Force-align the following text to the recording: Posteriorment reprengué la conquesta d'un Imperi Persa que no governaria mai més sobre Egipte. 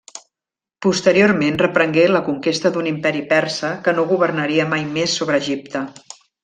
Posteriorment 0.85 1.59
reprengué 1.63 2.07
la 2.13 2.23
conquesta 2.31 2.73
d'un 2.77 2.91
Imperi 2.95 3.23
Persa 3.35 3.73
que 3.87 3.97
no 3.99 4.09
governaria 4.17 4.69
mai 4.77 4.91
més 4.99 5.19
sobre 5.23 5.43
Egipte. 5.45 5.89